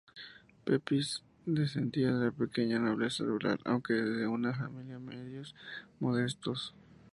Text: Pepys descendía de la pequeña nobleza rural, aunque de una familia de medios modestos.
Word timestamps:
Pepys 0.65 1.23
descendía 1.45 2.11
de 2.11 2.25
la 2.25 2.31
pequeña 2.31 2.79
nobleza 2.79 3.23
rural, 3.23 3.59
aunque 3.65 3.93
de 3.93 4.25
una 4.25 4.51
familia 4.55 4.95
de 4.95 4.99
medios 4.99 5.53
modestos. 5.99 6.73